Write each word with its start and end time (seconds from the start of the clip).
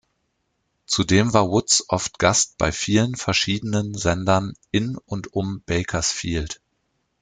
Zudem 0.87 1.31
war 1.31 1.49
Woods 1.49 1.85
oft 1.89 2.17
Gast 2.17 2.57
bei 2.57 2.71
vielen 2.71 3.13
verschiedenen 3.13 3.93
Sendern 3.93 4.55
in 4.71 4.97
und 4.97 5.31
um 5.33 5.61
Bakersfield. 5.67 6.59